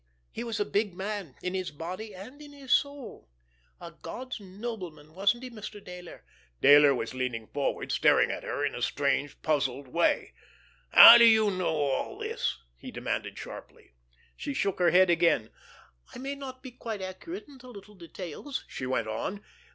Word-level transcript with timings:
He 0.31 0.43
was 0.43 0.59
a 0.59 0.65
big 0.65 0.95
man—in 0.95 1.53
his 1.53 1.69
body 1.69 2.11
and 2.15 2.41
in 2.41 2.53
his 2.53 2.71
soul—a 2.71 3.91
God's 4.01 4.39
nobleman, 4.39 5.13
wasn't 5.13 5.43
he, 5.43 5.51
Mr. 5.51 5.79
Dayler?" 5.79 6.23
Dayler 6.59 6.95
was 6.95 7.13
leaning 7.13 7.45
forward, 7.45 7.91
staring 7.91 8.31
at 8.31 8.41
her 8.41 8.65
in 8.65 8.73
a 8.73 8.81
strange, 8.81 9.39
puzzled 9.43 9.87
way. 9.89 10.33
"How 10.89 11.19
do 11.19 11.25
you 11.25 11.51
know 11.51 11.75
all 11.75 12.17
this?" 12.17 12.57
he 12.75 12.89
demanded 12.89 13.37
sharply. 13.37 13.91
She 14.35 14.55
shook 14.55 14.79
her 14.79 14.89
head 14.89 15.11
again. 15.11 15.51
"I 16.15 16.17
may 16.17 16.33
not 16.33 16.63
be 16.63 16.71
quite 16.71 17.03
accurate 17.03 17.47
in 17.47 17.59
the 17.59 17.67
little 17.67 17.93
details," 17.93 18.65
she 18.67 18.87
went 18.87 19.07
on. 19.07 19.43